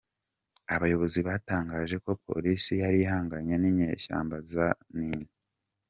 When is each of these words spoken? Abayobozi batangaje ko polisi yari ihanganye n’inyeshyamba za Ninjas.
Abayobozi 0.75 1.19
batangaje 1.27 1.95
ko 2.03 2.11
polisi 2.25 2.71
yari 2.81 2.97
ihanganye 3.05 3.55
n’inyeshyamba 3.57 4.35
za 4.51 4.67
Ninjas. 4.95 5.33